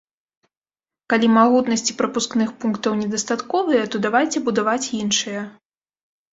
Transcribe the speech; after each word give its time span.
Калі 1.13 1.27
магутнасці 1.39 1.97
прапускных 1.99 2.49
пунктаў 2.65 2.97
недастатковыя, 3.03 3.87
то 3.95 4.05
давайце 4.09 4.37
будаваць 4.51 4.91
іншыя. 5.05 5.49